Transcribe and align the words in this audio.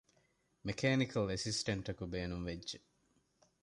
މެކޭނިކަލް 0.65 1.29
އެސިސްޓެންޓަކު 1.31 2.03
ބޭނުންވެއްޖެ 2.11 2.77